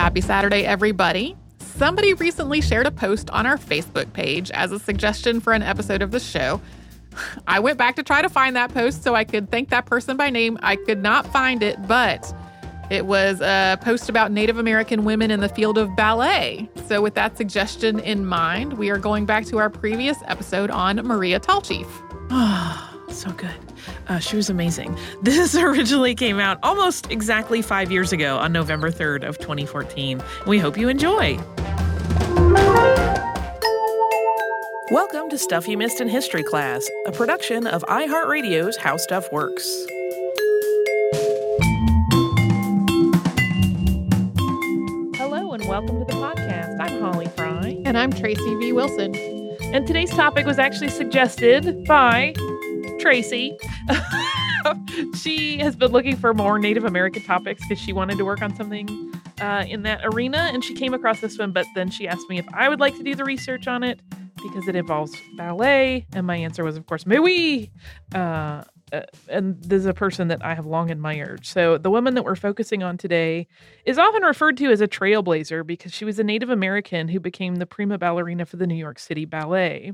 [0.00, 1.36] happy Saturday, everybody.
[1.58, 6.00] Somebody recently shared a post on our Facebook page as a suggestion for an episode
[6.00, 6.58] of the show.
[7.46, 10.16] I went back to try to find that post so I could thank that person
[10.16, 10.58] by name.
[10.62, 12.34] I could not find it, but
[12.90, 16.66] it was a post about Native American women in the field of ballet.
[16.86, 20.96] So, with that suggestion in mind, we are going back to our previous episode on
[20.96, 21.86] Maria Tallchief.
[23.10, 23.50] So good.
[24.08, 24.96] Uh, she was amazing.
[25.22, 30.22] This originally came out almost exactly five years ago on November 3rd of 2014.
[30.46, 31.38] We hope you enjoy.
[34.90, 39.64] Welcome to Stuff You Missed in History Class, a production of iHeartRadio's How Stuff Works.
[45.16, 46.80] Hello and welcome to the podcast.
[46.80, 47.80] I'm Holly Fry.
[47.84, 48.72] And I'm Tracy V.
[48.72, 49.14] Wilson.
[49.72, 52.34] And today's topic was actually suggested by
[52.98, 53.56] Tracy.
[55.14, 58.54] she has been looking for more Native American topics because she wanted to work on
[58.56, 61.52] something uh, in that arena, and she came across this one.
[61.52, 64.00] But then she asked me if I would like to do the research on it
[64.42, 67.70] because it involves ballet, and my answer was, of course, mais oui.
[68.14, 71.46] Uh, uh, and this is a person that I have long admired.
[71.46, 73.46] So the woman that we're focusing on today
[73.84, 77.56] is often referred to as a trailblazer because she was a Native American who became
[77.56, 79.92] the prima ballerina for the New York City Ballet.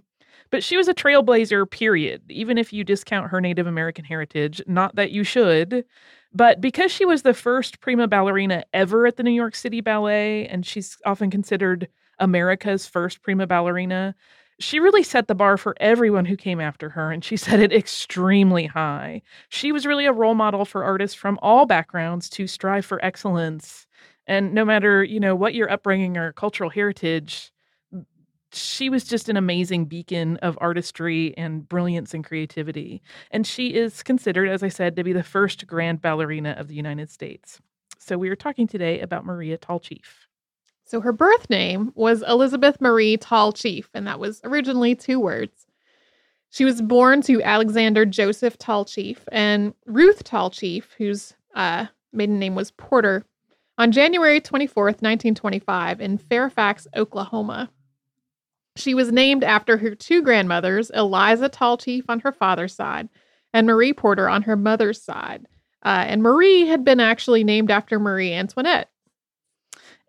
[0.50, 4.62] But she was a trailblazer, period, even if you discount her Native American heritage.
[4.66, 5.84] Not that you should.
[6.32, 10.46] But because she was the first prima ballerina ever at the New York City Ballet,
[10.48, 11.88] and she's often considered
[12.18, 14.14] America's first prima ballerina,
[14.58, 17.72] she really set the bar for everyone who came after her, and she set it
[17.72, 19.22] extremely high.
[19.48, 23.86] She was really a role model for artists from all backgrounds to strive for excellence.
[24.26, 27.52] And no matter, you know, what your upbringing or cultural heritage,
[28.52, 33.02] she was just an amazing beacon of artistry and brilliance and creativity.
[33.30, 36.74] And she is considered, as I said, to be the first grand ballerina of the
[36.74, 37.60] United States.
[37.98, 40.26] So we are talking today about Maria Tallchief.
[40.84, 45.66] So her birth name was Elizabeth Marie Tallchief, and that was originally two words.
[46.50, 52.70] She was born to Alexander Joseph Tallchief and Ruth Tallchief, whose uh, maiden name was
[52.70, 53.24] Porter,
[53.78, 57.68] on January 24th, 1925, in Fairfax, Oklahoma.
[58.76, 63.08] She was named after her two grandmothers, Eliza Tallchief on her father's side
[63.52, 65.46] and Marie Porter on her mother's side.
[65.82, 68.90] Uh, and Marie had been actually named after Marie Antoinette.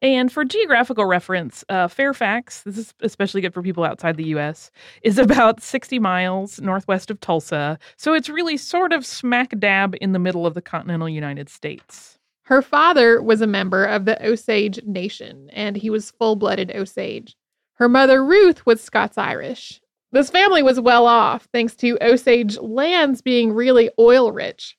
[0.02, 4.70] And for geographical reference, uh, Fairfax, this is especially good for people outside the US,
[5.02, 7.80] is about 60 miles northwest of Tulsa.
[7.96, 12.20] So it's really sort of smack dab in the middle of the continental United States.
[12.44, 17.36] Her father was a member of the Osage Nation, and he was full blooded Osage.
[17.78, 19.80] Her mother, Ruth, was Scots Irish.
[20.12, 24.76] This family was well off thanks to Osage lands being really oil rich.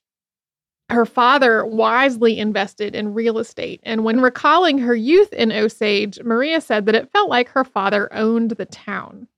[0.91, 6.60] Her father wisely invested in real estate, and when recalling her youth in Osage, Maria
[6.60, 9.28] said that it felt like her father owned the town.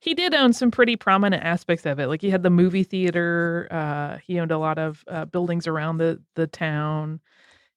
[0.00, 2.06] He did own some pretty prominent aspects of it.
[2.06, 5.98] Like he had the movie theater, uh, he owned a lot of uh, buildings around
[5.98, 7.20] the, the town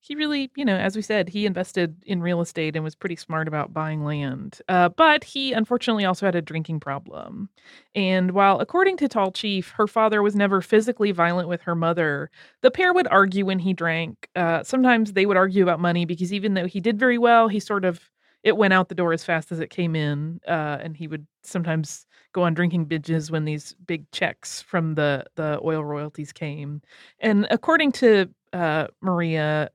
[0.01, 3.16] he really, you know, as we said, he invested in real estate and was pretty
[3.16, 4.59] smart about buying land.
[4.67, 7.50] Uh, but he unfortunately also had a drinking problem.
[7.94, 12.31] And while, according to Tallchief, her father was never physically violent with her mother,
[12.62, 14.28] the pair would argue when he drank.
[14.35, 17.59] Uh, sometimes they would argue about money because even though he did very well, he
[17.59, 18.00] sort of
[18.44, 21.28] it went out the door as fast as it came in, uh, and he would
[21.44, 26.81] sometimes go on drinking binges when these big checks from the the oil royalties came.
[27.19, 29.69] And according to uh, Maria,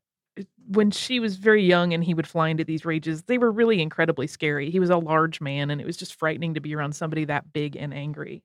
[0.68, 3.80] when she was very young and he would fly into these rages, they were really
[3.80, 4.70] incredibly scary.
[4.70, 7.52] He was a large man and it was just frightening to be around somebody that
[7.52, 8.42] big and angry.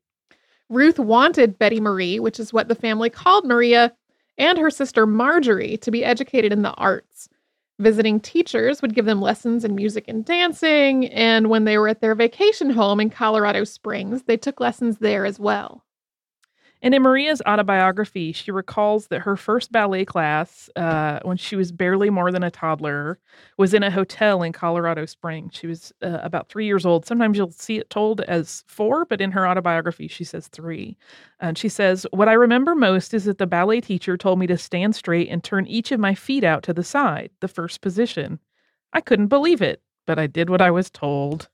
[0.70, 3.94] Ruth wanted Betty Marie, which is what the family called Maria,
[4.38, 7.28] and her sister Marjorie to be educated in the arts.
[7.80, 12.00] Visiting teachers would give them lessons in music and dancing, and when they were at
[12.00, 15.84] their vacation home in Colorado Springs, they took lessons there as well.
[16.84, 21.72] And in Maria's autobiography, she recalls that her first ballet class, uh, when she was
[21.72, 23.20] barely more than a toddler,
[23.58, 25.54] was in a hotel in Colorado Springs.
[25.56, 27.06] She was uh, about three years old.
[27.06, 30.98] Sometimes you'll see it told as four, but in her autobiography, she says three.
[31.40, 34.58] And she says, What I remember most is that the ballet teacher told me to
[34.58, 38.40] stand straight and turn each of my feet out to the side, the first position.
[38.92, 41.48] I couldn't believe it, but I did what I was told.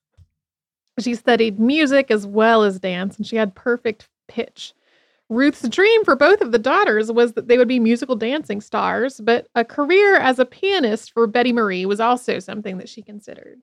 [1.00, 4.74] She studied music as well as dance, and she had perfect pitch.
[5.29, 9.19] Ruth's dream for both of the daughters was that they would be musical dancing stars,
[9.19, 13.59] but a career as a pianist for Betty Marie was also something that she considered.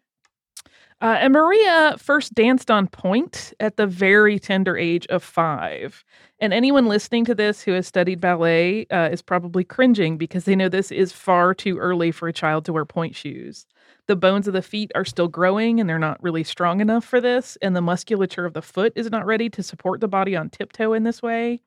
[1.01, 6.03] Uh, and Maria first danced on pointe at the very tender age of five.
[6.41, 10.57] And anyone listening to this who has studied ballet uh, is probably cringing because they
[10.57, 13.67] know this is far too early for a child to wear pointe shoes.
[14.07, 17.21] The bones of the feet are still growing and they're not really strong enough for
[17.21, 17.59] this.
[17.61, 20.95] And the musculature of the foot is not ready to support the body on tiptoe
[20.95, 21.61] in this way.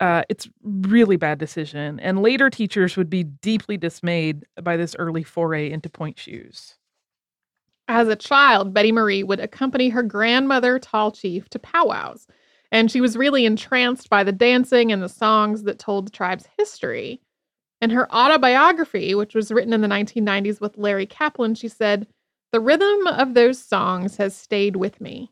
[0.00, 2.00] Uh, it's really bad decision.
[2.00, 6.77] And later teachers would be deeply dismayed by this early foray into pointe shoes.
[7.88, 12.26] As a child, Betty Marie would accompany her grandmother, Tallchief, to powwows,
[12.70, 16.46] and she was really entranced by the dancing and the songs that told the tribe's
[16.58, 17.22] history.
[17.80, 22.06] In her autobiography, which was written in the 1990s with Larry Kaplan, she said,
[22.52, 25.30] The rhythm of those songs has stayed with me.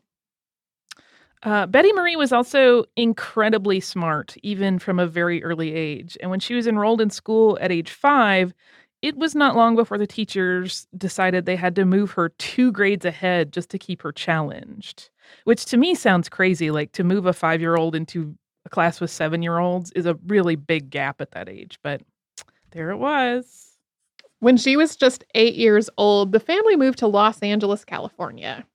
[1.43, 6.17] Uh, Betty Marie was also incredibly smart, even from a very early age.
[6.21, 8.53] And when she was enrolled in school at age five,
[9.01, 13.05] it was not long before the teachers decided they had to move her two grades
[13.05, 15.09] ahead just to keep her challenged,
[15.43, 16.71] which to me sounds crazy.
[16.71, 18.35] Like to move a five year old into
[18.65, 22.01] a class with seven year olds is a really big gap at that age, but
[22.71, 23.77] there it was.
[24.39, 28.65] When she was just eight years old, the family moved to Los Angeles, California.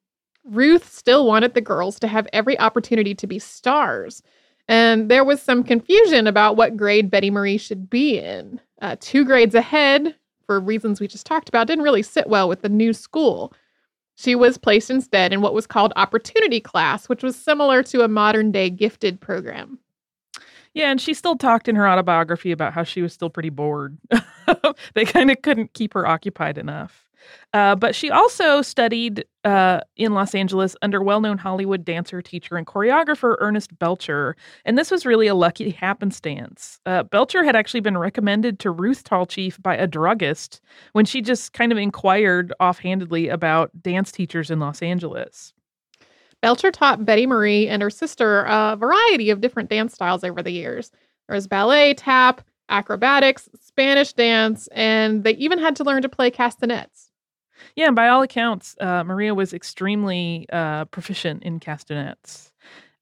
[0.44, 4.22] Ruth still wanted the girls to have every opportunity to be stars.
[4.68, 8.60] And there was some confusion about what grade Betty Marie should be in.
[8.82, 10.14] Uh, two grades ahead,
[10.44, 13.54] for reasons we just talked about, didn't really sit well with the new school.
[14.16, 18.08] She was placed instead in what was called opportunity class, which was similar to a
[18.08, 19.78] modern day gifted program.
[20.74, 23.98] Yeah, and she still talked in her autobiography about how she was still pretty bored.
[24.94, 27.06] they kind of couldn't keep her occupied enough.
[27.52, 32.56] Uh, but she also studied uh, in Los Angeles under well known Hollywood dancer, teacher,
[32.56, 34.36] and choreographer Ernest Belcher.
[34.64, 36.80] And this was really a lucky happenstance.
[36.86, 40.60] Uh, Belcher had actually been recommended to Ruth Tallchief by a druggist
[40.92, 45.52] when she just kind of inquired offhandedly about dance teachers in Los Angeles.
[46.40, 50.50] Belcher taught Betty Marie and her sister a variety of different dance styles over the
[50.50, 50.90] years.
[51.28, 56.30] There was ballet, tap, acrobatics, Spanish dance, and they even had to learn to play
[56.30, 57.11] castanets.
[57.76, 62.52] Yeah, and by all accounts, uh, Maria was extremely uh, proficient in castanets.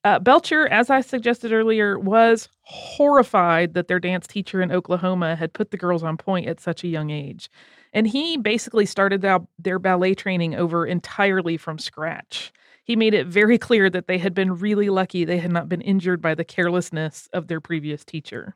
[0.03, 5.53] Uh, Belcher, as I suggested earlier, was horrified that their dance teacher in Oklahoma had
[5.53, 7.51] put the girls on pointe at such a young age.
[7.93, 12.53] And he basically started their, their ballet training over entirely from scratch.
[12.85, 15.83] He made it very clear that they had been really lucky they had not been
[15.83, 18.55] injured by the carelessness of their previous teacher.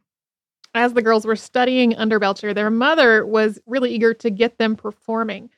[0.75, 4.77] As the girls were studying under Belcher, their mother was really eager to get them
[4.77, 5.51] performing.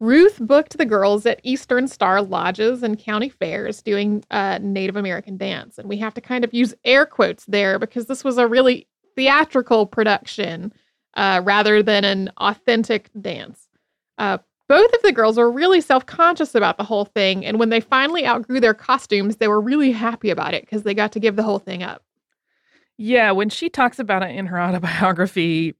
[0.00, 5.36] Ruth booked the girls at Eastern Star Lodges and county fairs doing uh, Native American
[5.36, 5.78] dance.
[5.78, 8.88] And we have to kind of use air quotes there because this was a really
[9.14, 10.72] theatrical production
[11.14, 13.68] uh, rather than an authentic dance.
[14.18, 14.38] Uh,
[14.68, 17.44] both of the girls were really self conscious about the whole thing.
[17.44, 20.94] And when they finally outgrew their costumes, they were really happy about it because they
[20.94, 22.02] got to give the whole thing up.
[22.96, 25.74] Yeah, when she talks about it in her autobiography,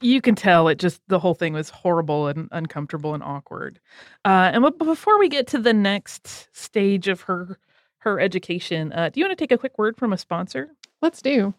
[0.00, 3.80] you can tell it just the whole thing was horrible and uncomfortable and awkward.
[4.24, 7.58] Uh, and but before we get to the next stage of her
[7.98, 10.70] her education, uh, do you want to take a quick word from a sponsor?
[11.00, 11.54] Let's do.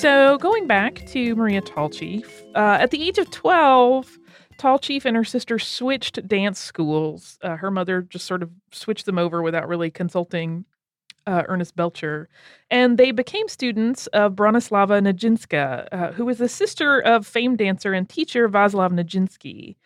[0.00, 2.24] So, going back to Maria Tallchief,
[2.54, 4.18] uh, at the age of 12,
[4.60, 7.38] Tallchief and her sister switched dance schools.
[7.42, 10.66] Uh, her mother just sort of switched them over without really consulting
[11.26, 12.28] uh, Ernest Belcher.
[12.70, 17.92] And they became students of Bronislava Nijinsky, uh, who was the sister of famed dancer
[17.92, 19.76] and teacher Vaslav Nijinsky.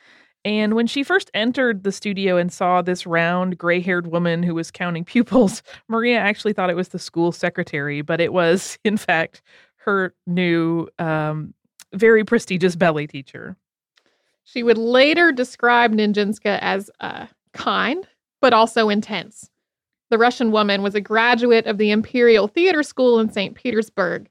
[0.45, 4.54] And when she first entered the studio and saw this round, gray haired woman who
[4.54, 8.97] was counting pupils, Maria actually thought it was the school secretary, but it was, in
[8.97, 9.40] fact,
[9.76, 11.54] her new, um,
[11.93, 13.57] very prestigious ballet teacher.
[14.44, 18.06] She would later describe Nijinsky as uh, kind,
[18.40, 19.50] but also intense.
[20.10, 23.54] The Russian woman was a graduate of the Imperial Theater School in St.
[23.54, 24.28] Petersburg.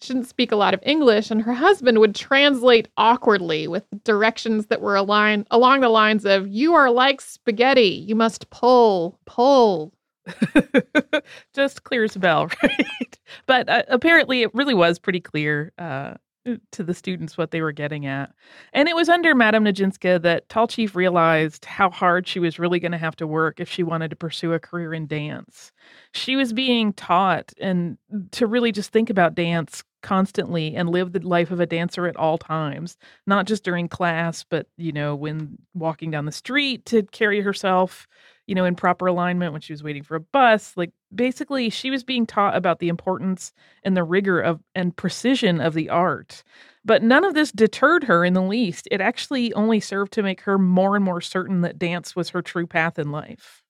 [0.00, 4.66] She didn't speak a lot of English, and her husband would translate awkwardly with directions
[4.66, 8.04] that were aligned along the lines of, You are like spaghetti.
[8.06, 9.92] You must pull, pull.
[11.54, 13.18] Just clear as a bell, right?
[13.46, 16.14] But uh, apparently, it really was pretty clear uh,
[16.44, 18.32] Uh, to the students what they were getting at.
[18.72, 22.90] And it was under Madame Nijinsky that Tallchief realized how hard she was really going
[22.90, 25.70] to have to work if she wanted to pursue a career in dance.
[26.14, 27.96] She was being taught and
[28.32, 32.16] to really just think about dance constantly and live the life of a dancer at
[32.16, 37.04] all times, not just during class, but you know, when walking down the street to
[37.04, 38.08] carry herself
[38.46, 40.76] you know, in proper alignment when she was waiting for a bus.
[40.76, 43.52] Like basically she was being taught about the importance
[43.84, 46.42] and the rigor of and precision of the art.
[46.84, 48.88] But none of this deterred her in the least.
[48.90, 52.42] It actually only served to make her more and more certain that dance was her
[52.42, 53.62] true path in life.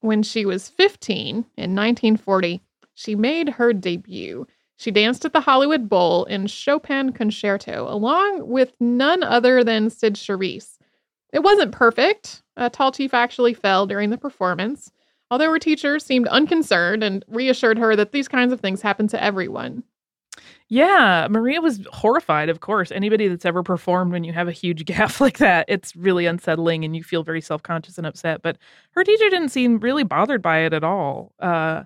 [0.00, 2.62] When she was 15 in 1940,
[2.94, 4.46] she made her debut.
[4.76, 10.14] She danced at the Hollywood Bowl in Chopin Concerto along with none other than Cyd
[10.14, 10.77] Charisse.
[11.32, 12.42] It wasn't perfect.
[12.56, 14.90] Uh, Tallchief actually fell during the performance,
[15.30, 19.22] although her teacher seemed unconcerned and reassured her that these kinds of things happen to
[19.22, 19.84] everyone.
[20.68, 22.92] Yeah, Maria was horrified, of course.
[22.92, 26.84] Anybody that's ever performed when you have a huge gaffe like that, it's really unsettling
[26.84, 28.42] and you feel very self conscious and upset.
[28.42, 28.58] But
[28.92, 31.32] her teacher didn't seem really bothered by it at all.
[31.38, 31.84] Uh,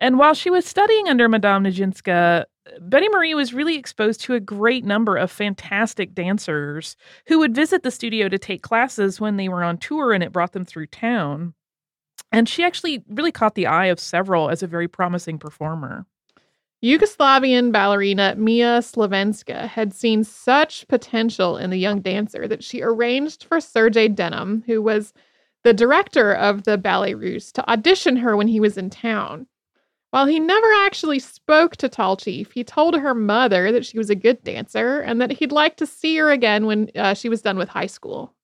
[0.00, 2.44] and while she was studying under Madame Nijinsky,
[2.80, 6.96] Betty Marie was really exposed to a great number of fantastic dancers
[7.26, 10.32] who would visit the studio to take classes when they were on tour and it
[10.32, 11.54] brought them through town.
[12.32, 16.06] And she actually really caught the eye of several as a very promising performer.
[16.82, 23.44] Yugoslavian ballerina Mia Slavenska had seen such potential in the young dancer that she arranged
[23.44, 25.12] for Sergei Denham, who was
[25.62, 29.46] the director of the Ballet Russe, to audition her when he was in town.
[30.10, 34.16] While he never actually spoke to Tallchief, he told her mother that she was a
[34.16, 37.56] good dancer and that he'd like to see her again when uh, she was done
[37.56, 38.34] with high school.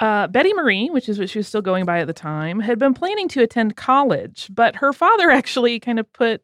[0.00, 2.78] Uh, Betty Marie, which is what she was still going by at the time, had
[2.78, 6.42] been planning to attend college, but her father actually kind of put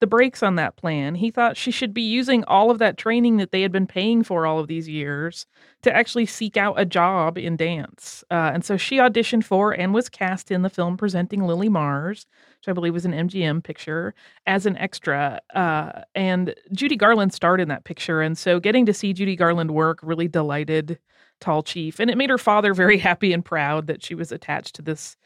[0.00, 1.16] the brakes on that plan.
[1.16, 4.22] He thought she should be using all of that training that they had been paying
[4.22, 5.46] for all of these years
[5.82, 8.22] to actually seek out a job in dance.
[8.30, 12.26] Uh, and so she auditioned for and was cast in the film presenting Lily Mars,
[12.60, 14.14] which I believe was an MGM picture,
[14.46, 15.40] as an extra.
[15.54, 18.20] Uh, and Judy Garland starred in that picture.
[18.20, 20.98] And so getting to see Judy Garland work really delighted
[21.40, 22.00] Tallchief.
[22.00, 25.16] And it made her father very happy and proud that she was attached to this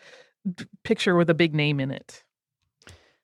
[0.83, 2.23] picture with a big name in it.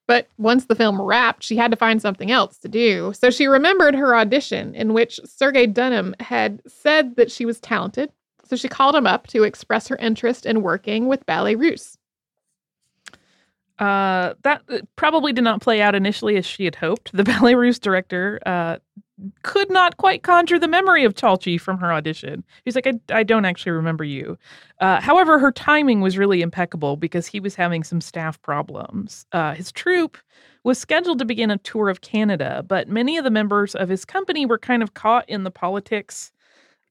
[0.06, 3.12] But once the film wrapped, she had to find something else to do.
[3.12, 8.10] So she remembered her audition, in which Sergei Denham had said that she was talented.
[8.44, 11.97] So she called him up to express her interest in working with Ballet Russe.
[13.78, 17.12] Uh, that uh, probably did not play out initially as she had hoped.
[17.12, 18.78] The Ballet Russe director uh,
[19.42, 22.44] could not quite conjure the memory of Chief from her audition.
[22.64, 24.38] He's like, I, I don't actually remember you.
[24.80, 29.26] Uh, however, her timing was really impeccable because he was having some staff problems.
[29.32, 30.18] Uh, his troupe
[30.64, 34.04] was scheduled to begin a tour of Canada, but many of the members of his
[34.04, 36.32] company were kind of caught in the politics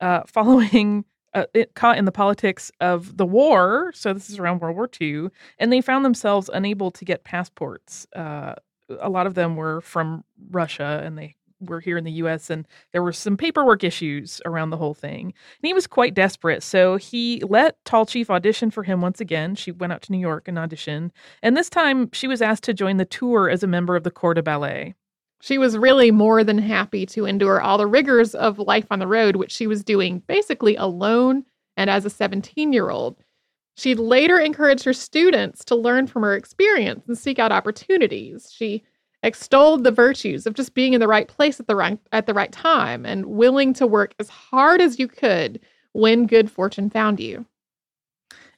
[0.02, 1.06] uh, following.
[1.38, 3.92] Uh, it caught in the politics of the war.
[3.94, 5.28] So, this is around World War II.
[5.60, 8.08] And they found themselves unable to get passports.
[8.16, 8.56] Uh,
[9.00, 12.68] a lot of them were from Russia and they were here in the US and
[12.92, 15.26] there were some paperwork issues around the whole thing.
[15.26, 16.64] And he was quite desperate.
[16.64, 19.56] So he let Tallchief audition for him once again.
[19.56, 21.12] She went out to New York and auditioned.
[21.44, 24.12] And this time she was asked to join the tour as a member of the
[24.12, 24.96] Corps de Ballet.
[25.42, 29.08] She was really more than happy to endure all the rigors of life on the
[29.08, 33.18] road, which she was doing basically alone and as a 17 year old.
[33.76, 38.52] She later encouraged her students to learn from her experience and seek out opportunities.
[38.52, 38.84] She
[39.22, 42.34] extolled the virtues of just being in the right place at the right at the
[42.34, 45.60] right time and willing to work as hard as you could
[45.94, 47.46] when good fortune found you.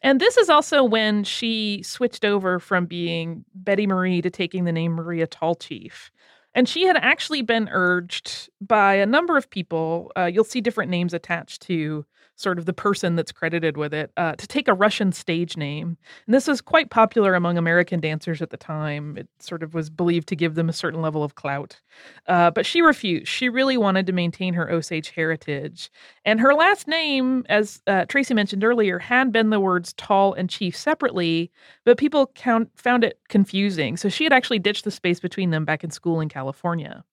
[0.02, 4.72] And this is also when she switched over from being Betty Marie to taking the
[4.72, 6.12] name Maria Tallchief.
[6.60, 10.12] And she had actually been urged by a number of people.
[10.18, 12.04] Uh, you'll see different names attached to
[12.40, 15.98] sort of the person that's credited with it, uh, to take a Russian stage name.
[16.26, 19.18] And this was quite popular among American dancers at the time.
[19.18, 21.82] It sort of was believed to give them a certain level of clout.
[22.28, 23.28] Uh, but she refused.
[23.28, 25.92] She really wanted to maintain her Osage heritage.
[26.24, 30.50] And her last name, as uh, Tracy mentioned earlier, had been the words tall and
[30.50, 31.52] chief separately,
[31.84, 33.98] but people count, found it confusing.
[33.98, 37.04] So she had actually ditched the space between them back in school in California.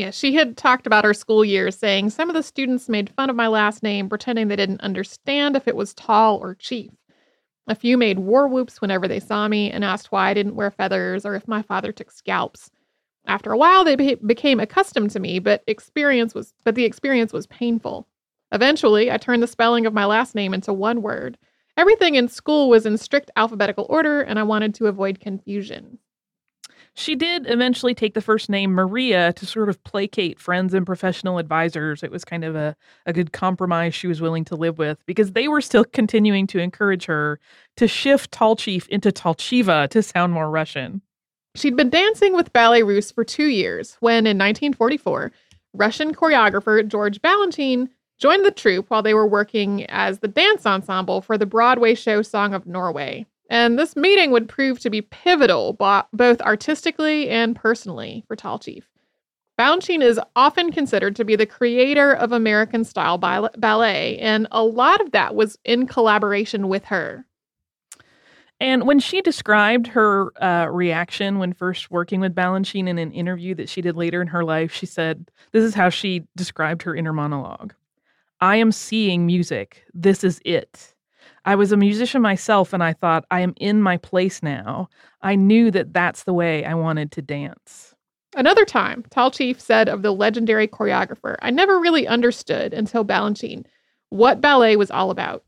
[0.00, 3.28] Yeah, she had talked about her school years, saying some of the students made fun
[3.28, 6.90] of my last name, pretending they didn't understand if it was tall or chief.
[7.66, 10.70] A few made war whoops whenever they saw me and asked why I didn't wear
[10.70, 12.70] feathers or if my father took scalps.
[13.26, 17.34] After a while, they be- became accustomed to me, but experience was but the experience
[17.34, 18.08] was painful.
[18.52, 21.36] Eventually, I turned the spelling of my last name into one word.
[21.76, 25.98] Everything in school was in strict alphabetical order, and I wanted to avoid confusion.
[26.94, 31.38] She did eventually take the first name Maria to sort of placate friends and professional
[31.38, 32.02] advisors.
[32.02, 35.32] It was kind of a, a good compromise she was willing to live with because
[35.32, 37.38] they were still continuing to encourage her
[37.76, 41.00] to shift Tallchief into Talchiva to sound more Russian.
[41.54, 45.32] She'd been dancing with Ballet Russe for two years when, in 1944,
[45.72, 51.20] Russian choreographer George Balanchine joined the troupe while they were working as the dance ensemble
[51.22, 53.26] for the Broadway show Song of Norway.
[53.50, 55.72] And this meeting would prove to be pivotal,
[56.12, 58.84] both artistically and personally, for Tallchief.
[59.58, 65.02] Balanchine is often considered to be the creator of American style ballet, and a lot
[65.02, 67.26] of that was in collaboration with her.
[68.60, 73.54] And when she described her uh, reaction when first working with Balanchine in an interview
[73.56, 76.94] that she did later in her life, she said, This is how she described her
[76.94, 77.74] inner monologue
[78.40, 79.84] I am seeing music.
[79.92, 80.94] This is it.
[81.44, 84.88] I was a musician myself, and I thought, I am in my place now.
[85.22, 87.94] I knew that that's the way I wanted to dance.
[88.36, 93.64] Another time, Tallchief said of the legendary choreographer, I never really understood until Balanchine
[94.10, 95.44] what ballet was all about.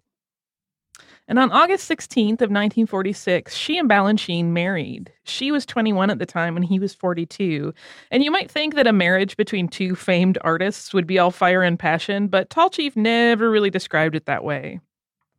[1.28, 5.12] And on August 16th of 1946, she and Balanchine married.
[5.24, 7.72] She was 21 at the time and he was 42.
[8.10, 11.62] And you might think that a marriage between two famed artists would be all fire
[11.62, 14.80] and passion, but Tallchief never really described it that way.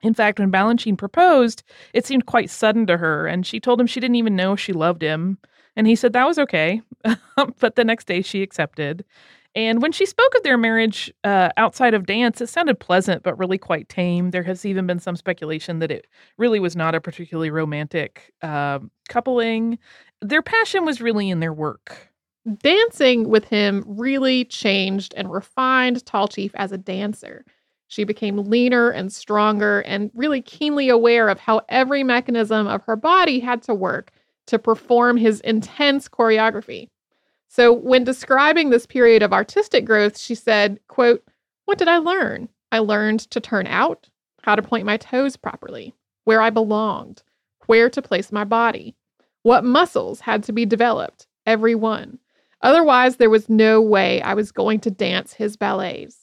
[0.03, 3.87] In fact, when Balanchine proposed, it seemed quite sudden to her, and she told him
[3.87, 5.37] she didn't even know she loved him.
[5.75, 6.81] And he said that was okay.
[7.59, 9.03] but the next day she accepted.
[9.55, 13.37] And when she spoke of their marriage uh, outside of dance, it sounded pleasant, but
[13.37, 14.31] really quite tame.
[14.31, 16.07] There has even been some speculation that it
[16.37, 18.79] really was not a particularly romantic uh,
[19.09, 19.77] coupling.
[20.21, 22.09] Their passion was really in their work.
[22.57, 27.45] Dancing with him really changed and refined Tallchief as a dancer.
[27.93, 32.95] She became leaner and stronger and really keenly aware of how every mechanism of her
[32.95, 34.11] body had to work
[34.47, 36.89] to perform his intense choreography.
[37.49, 41.23] So when describing this period of artistic growth, she said, quote,
[41.65, 42.49] "What did I learn?
[42.71, 44.09] I learned to turn out,
[44.41, 47.21] how to point my toes properly, where I belonged,
[47.67, 48.95] where to place my body,
[49.43, 52.17] what muscles had to be developed, every one.
[52.63, 56.22] Otherwise, there was no way I was going to dance his ballets.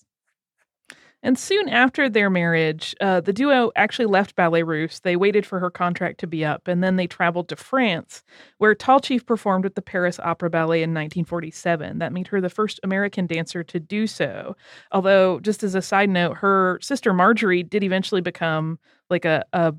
[1.23, 5.01] And soon after their marriage, uh, the duo actually left Ballet Russe.
[5.01, 8.23] They waited for her contract to be up, and then they traveled to France,
[8.59, 11.99] where Tallchief performed with the Paris Opera Ballet in 1947.
[11.99, 14.57] That made her the first American dancer to do so.
[14.93, 18.79] Although, just as a side note, her sister Marjorie did eventually become
[19.11, 19.75] like a, a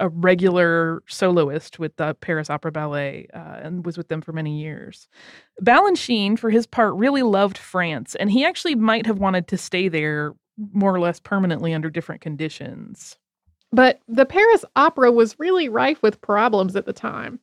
[0.00, 4.58] a regular soloist with the Paris Opera Ballet uh, and was with them for many
[4.58, 5.08] years.
[5.62, 9.88] Balanchine, for his part, really loved France, and he actually might have wanted to stay
[9.88, 13.16] there more or less permanently under different conditions.
[13.72, 17.40] But the Paris Opera was really rife with problems at the time.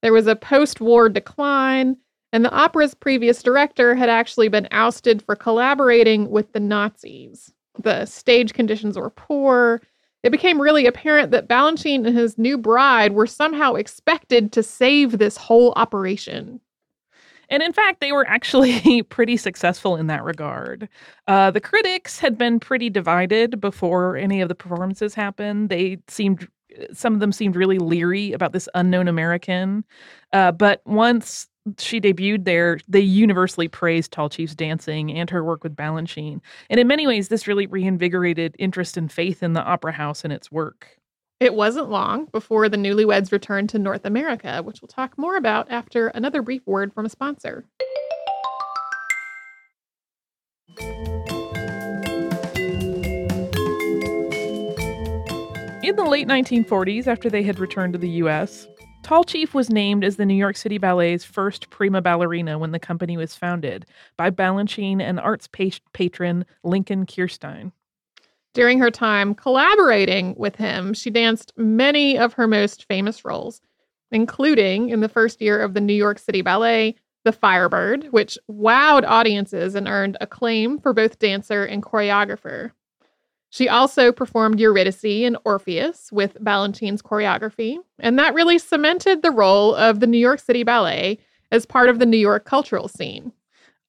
[0.00, 1.96] There was a post war decline,
[2.32, 7.52] and the opera's previous director had actually been ousted for collaborating with the Nazis.
[7.82, 9.82] The stage conditions were poor.
[10.22, 15.18] It became really apparent that Balanchine and his new bride were somehow expected to save
[15.18, 16.60] this whole operation.
[17.52, 20.88] And in fact, they were actually pretty successful in that regard.
[21.28, 25.68] Uh, the critics had been pretty divided before any of the performances happened.
[25.68, 26.48] They seemed,
[26.94, 29.84] some of them seemed really leery about this unknown American.
[30.32, 31.46] Uh, but once
[31.78, 36.40] she debuted there, they universally praised Tallchief's dancing and her work with Balanchine.
[36.70, 40.32] And in many ways, this really reinvigorated interest and faith in the opera house and
[40.32, 41.01] its work.
[41.42, 45.68] It wasn't long before the newlyweds returned to North America, which we'll talk more about
[45.72, 47.64] after another brief word from a sponsor.
[55.82, 58.68] In the late 1940s, after they had returned to the U.S.,
[59.02, 63.16] Tallchief was named as the New York City Ballet's first prima ballerina when the company
[63.16, 63.84] was founded
[64.16, 65.48] by Balanchine and arts
[65.92, 67.72] patron Lincoln Kirstein.
[68.54, 73.62] During her time collaborating with him, she danced many of her most famous roles,
[74.10, 79.04] including in the first year of the New York City Ballet, The Firebird, which wowed
[79.06, 82.72] audiences and earned acclaim for both dancer and choreographer.
[83.48, 89.74] She also performed Eurydice and Orpheus with Balanchine's choreography, and that really cemented the role
[89.74, 91.18] of the New York City Ballet
[91.50, 93.32] as part of the New York cultural scene.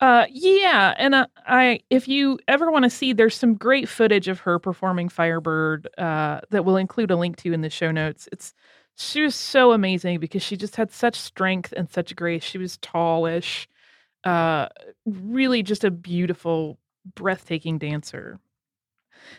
[0.04, 4.28] Uh, yeah, and uh, I if you ever want to see, there's some great footage
[4.28, 8.28] of her performing Firebird uh, that we'll include a link to in the show notes.
[8.34, 8.54] It's
[8.98, 12.44] she was so amazing because she just had such strength and such grace.
[12.44, 13.68] She was tallish,
[14.26, 14.70] uh,
[15.06, 16.80] really just a beautiful,
[17.16, 18.39] breathtaking dancer.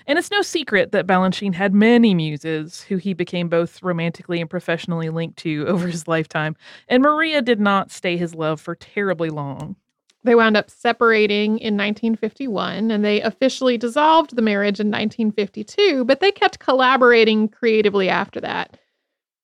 [0.06, 4.48] And it's no secret that Balanchine had many muses who he became both romantically and
[4.48, 6.56] professionally linked to over his lifetime.
[6.88, 9.76] And Maria did not stay his love for terribly long.
[10.24, 16.20] They wound up separating in 1951 and they officially dissolved the marriage in 1952, but
[16.20, 18.78] they kept collaborating creatively after that.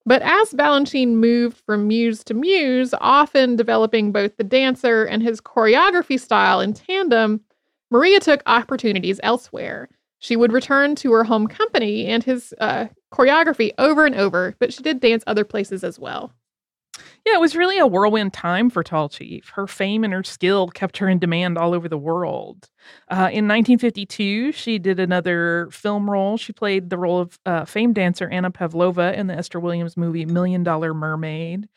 [0.06, 5.40] But as Balanchine moved from muse to muse, often developing both the dancer and his
[5.40, 7.42] choreography style in tandem,
[7.90, 9.88] Maria took opportunities elsewhere.
[10.18, 14.72] She would return to her home company and his uh, choreography over and over, but
[14.72, 16.32] she did dance other places as well.
[17.30, 19.50] Yeah, it was really a whirlwind time for Tallchief.
[19.50, 22.68] Her fame and her skill kept her in demand all over the world.
[23.08, 26.36] Uh, in 1952, she did another film role.
[26.36, 30.24] She played the role of uh, famed dancer Anna Pavlova in the Esther Williams movie
[30.26, 31.68] Million Dollar Mermaid.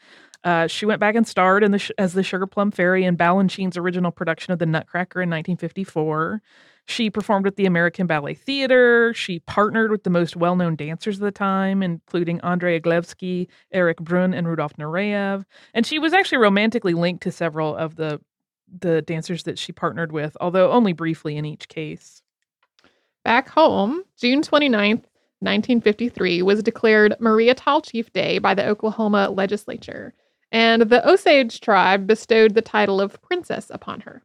[0.44, 3.78] Uh, she went back and starred the sh- as the Sugar Plum Fairy in Balanchine's
[3.78, 6.42] original production of The Nutcracker in 1954.
[6.86, 9.14] She performed with the American Ballet Theater.
[9.14, 14.00] She partnered with the most well known dancers of the time, including André Eglevsky, Erik
[14.00, 15.46] Bruhn, and Rudolf Nureyev.
[15.74, 18.20] And she was actually romantically linked to several of the,
[18.80, 22.22] the dancers that she partnered with, although only briefly in each case.
[23.24, 25.06] Back home, June 29th,
[25.40, 30.14] 1953, was declared Maria Tallchief Day by the Oklahoma legislature,
[30.52, 34.22] and the Osage tribe bestowed the title of princess upon her.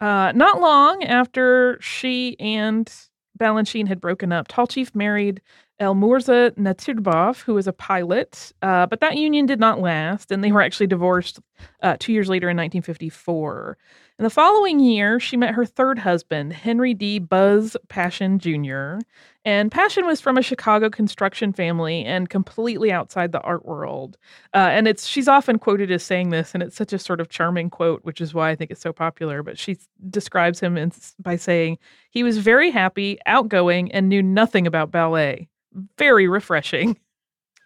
[0.00, 2.92] Uh, not long after she and
[3.38, 5.40] Balanchine had broken up, Tallchief married
[5.80, 10.50] Elmourza Natirboff, who was a pilot, uh, but that union did not last, and they
[10.50, 11.38] were actually divorced
[11.82, 13.78] uh, two years later in 1954.
[14.18, 17.20] In the following year, she met her third husband, Henry D.
[17.20, 19.04] Buzz Paschen Jr.,
[19.48, 24.18] and Paschen was from a Chicago construction family and completely outside the art world.
[24.52, 27.30] Uh, and it's she's often quoted as saying this, and it's such a sort of
[27.30, 29.42] charming quote, which is why I think it's so popular.
[29.42, 29.78] But she
[30.10, 31.78] describes him in, by saying
[32.10, 35.48] he was very happy, outgoing, and knew nothing about ballet.
[35.96, 36.98] Very refreshing.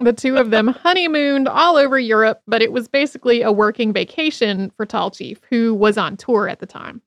[0.00, 4.72] The two of them honeymooned all over Europe, but it was basically a working vacation
[4.76, 7.00] for Tallchief, who was on tour at the time.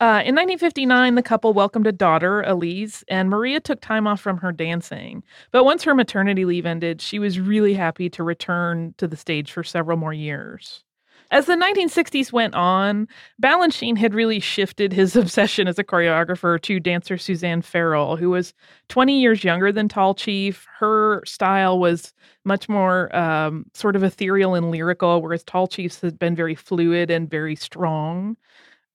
[0.00, 4.38] Uh, in 1959, the couple welcomed a daughter, Elise, and Maria took time off from
[4.38, 5.22] her dancing.
[5.52, 9.52] But once her maternity leave ended, she was really happy to return to the stage
[9.52, 10.84] for several more years.
[11.30, 13.08] As the 1960s went on,
[13.42, 18.54] Balanchine had really shifted his obsession as a choreographer to dancer Suzanne Farrell, who was
[18.88, 20.64] 20 years younger than Tallchief.
[20.78, 26.34] Her style was much more um, sort of ethereal and lyrical, whereas Tallchief's had been
[26.34, 28.38] very fluid and very strong.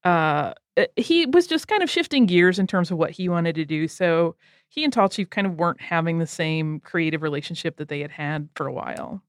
[0.03, 3.55] Uh, Uh, he was just kind of shifting gears in terms of what he wanted
[3.55, 3.88] to do.
[3.88, 4.35] So
[4.67, 8.49] he and Tallchief kind of weren't having the same creative relationship that they had had
[8.55, 9.21] for a while.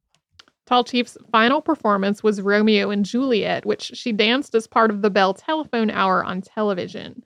[0.69, 5.33] Tallchief's final performance was Romeo and Juliet, which she danced as part of the Bell
[5.33, 7.23] telephone hour on television.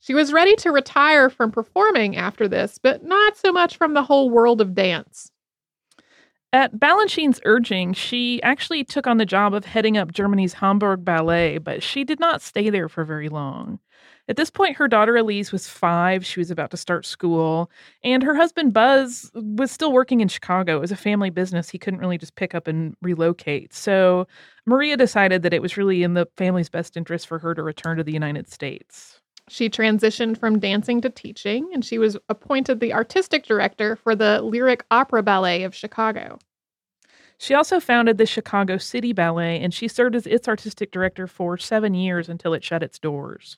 [0.00, 4.02] She was ready to retire from performing after this, but not so much from the
[4.02, 5.30] whole world of dance.
[6.52, 11.58] At Balanchine's urging, she actually took on the job of heading up Germany's Hamburg Ballet,
[11.58, 13.78] but she did not stay there for very long.
[14.28, 16.24] At this point, her daughter Elise was five.
[16.24, 17.70] She was about to start school.
[18.02, 20.76] And her husband Buzz was still working in Chicago.
[20.76, 21.68] It was a family business.
[21.70, 23.72] He couldn't really just pick up and relocate.
[23.74, 24.26] So
[24.66, 27.98] Maria decided that it was really in the family's best interest for her to return
[27.98, 29.15] to the United States.
[29.48, 34.42] She transitioned from dancing to teaching, and she was appointed the artistic director for the
[34.42, 36.38] Lyric Opera Ballet of Chicago.
[37.38, 41.58] She also founded the Chicago City Ballet, and she served as its artistic director for
[41.58, 43.56] seven years until it shut its doors.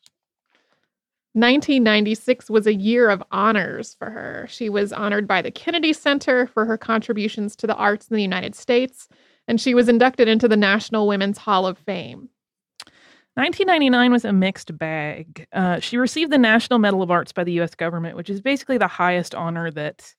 [1.34, 4.46] 1996 was a year of honors for her.
[4.50, 8.22] She was honored by the Kennedy Center for her contributions to the arts in the
[8.22, 9.08] United States,
[9.46, 12.28] and she was inducted into the National Women's Hall of Fame.
[13.38, 15.46] 1999 was a mixed bag.
[15.52, 17.72] Uh, she received the National Medal of Arts by the U.S.
[17.72, 20.12] government, which is basically the highest honor that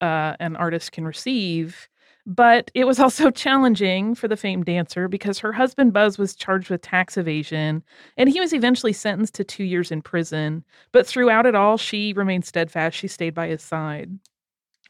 [0.00, 1.88] uh, an artist can receive.
[2.26, 6.68] But it was also challenging for the famed dancer because her husband Buzz was charged
[6.68, 7.84] with tax evasion
[8.16, 10.64] and he was eventually sentenced to two years in prison.
[10.90, 12.96] But throughout it all, she remained steadfast.
[12.96, 14.10] She stayed by his side.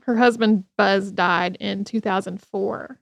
[0.04, 2.98] Her husband Buzz died in 2004.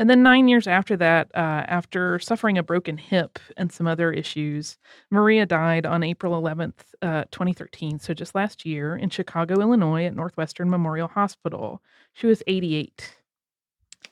[0.00, 4.10] And then nine years after that, uh, after suffering a broken hip and some other
[4.10, 4.78] issues,
[5.10, 7.98] Maria died on April 11th, uh, 2013.
[7.98, 11.82] So just last year in Chicago, Illinois, at Northwestern Memorial Hospital.
[12.14, 13.18] She was 88.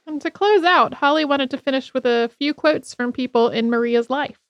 [0.06, 3.70] And to close out, Holly wanted to finish with a few quotes from people in
[3.70, 4.40] Maria's life.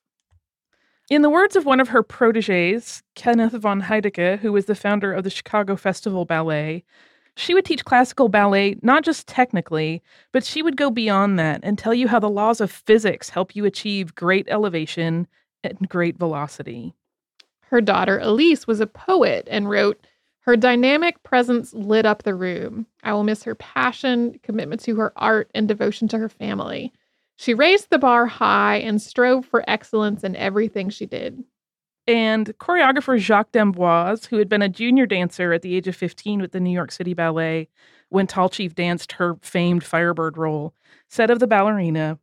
[1.09, 5.12] In the words of one of her proteges, Kenneth von Heidecke, who was the founder
[5.12, 6.83] of the Chicago Festival Ballet,
[7.38, 11.79] she would teach classical ballet not just technically, but she would go beyond that and
[11.79, 15.29] tell you how the laws of physics help you achieve great elevation
[15.62, 16.94] and great velocity.
[17.61, 20.05] Her daughter Elise was a poet and wrote,
[20.40, 22.87] her dynamic presence lit up the room.
[23.05, 26.92] I will miss her passion, commitment to her art, and devotion to her family.
[27.37, 31.44] She raised the bar high and strove for excellence in everything she did.
[32.08, 36.40] And choreographer Jacques d'Amboise, who had been a junior dancer at the age of 15
[36.40, 37.68] with the New York City Ballet
[38.08, 40.72] when Tallchief danced her famed Firebird role,
[41.08, 42.18] said of the ballerina,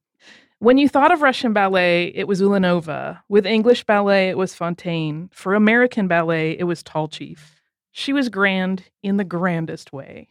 [0.58, 3.22] When you thought of Russian ballet, it was Ulanova.
[3.30, 5.32] With English ballet, it was Fonteyn.
[5.32, 7.62] For American ballet, it was Tallchief.
[7.92, 10.30] She was grand in the grandest way.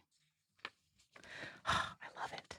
[1.65, 2.57] I love it.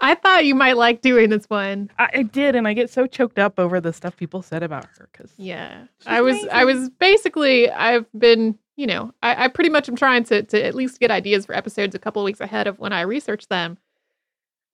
[0.00, 1.90] I thought you might like doing this one.
[1.98, 4.84] I, I did, and I get so choked up over the stuff people said about
[4.96, 5.84] her because Yeah.
[6.06, 10.24] I was I was basically I've been, you know, I, I pretty much am trying
[10.24, 12.92] to to at least get ideas for episodes a couple of weeks ahead of when
[12.92, 13.78] I research them.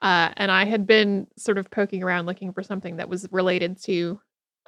[0.02, 3.80] Uh, and I had been sort of poking around looking for something that was related
[3.84, 4.20] to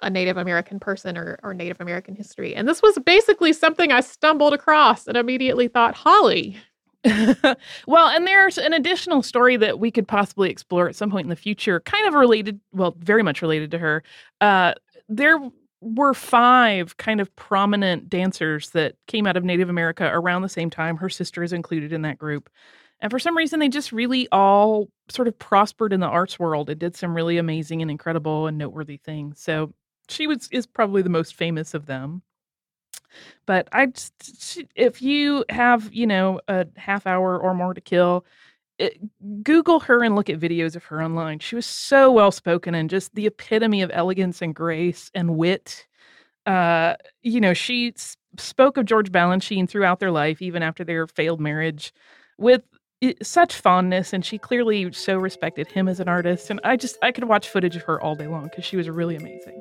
[0.03, 2.55] a Native American person or, or Native American history.
[2.55, 6.57] And this was basically something I stumbled across and immediately thought, Holly.
[7.87, 11.31] well, and there's an additional story that we could possibly explore at some point in
[11.31, 14.03] the future, kind of related, well, very much related to her.
[14.41, 14.75] Uh,
[15.09, 15.39] there
[15.81, 20.71] were five kind of prominent dancers that came out of Native America around the same
[20.71, 20.97] time.
[20.97, 22.51] Her sister is included in that group.
[23.01, 26.71] And for some reason, they just really all sort of prospered in the arts world
[26.71, 29.41] and did some really amazing and incredible and noteworthy things.
[29.41, 29.73] So
[30.09, 32.23] she was is probably the most famous of them.
[33.47, 38.25] But I, just, if you have you know a half hour or more to kill,
[38.79, 38.99] it,
[39.43, 41.39] Google her and look at videos of her online.
[41.39, 45.87] She was so well spoken and just the epitome of elegance and grace and wit.
[46.45, 51.07] Uh, you know, she s- spoke of George Balanchine throughout their life, even after their
[51.07, 51.93] failed marriage,
[52.39, 52.63] with
[53.23, 54.13] such fondness.
[54.13, 56.51] And she clearly so respected him as an artist.
[56.51, 58.89] And I just, I could watch footage of her all day long because she was
[58.89, 59.61] really amazing.